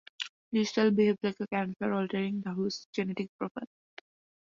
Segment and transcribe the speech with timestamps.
[0.51, 3.69] This cell behaves like a cancer, altering the host's genetic profile.